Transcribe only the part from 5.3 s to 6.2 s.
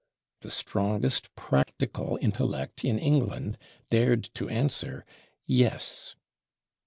Yes!